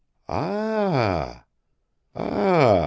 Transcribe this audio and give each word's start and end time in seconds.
Ah! 0.27 1.45
Ah! 2.15 2.79